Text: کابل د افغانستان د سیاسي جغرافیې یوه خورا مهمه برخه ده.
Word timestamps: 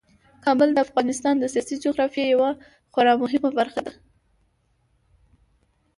کابل 0.45 0.69
د 0.73 0.77
افغانستان 0.85 1.35
د 1.39 1.45
سیاسي 1.53 1.75
جغرافیې 1.83 2.25
یوه 2.33 2.49
خورا 2.91 3.13
مهمه 3.23 3.49
برخه 3.59 3.79
ده. 3.85 3.93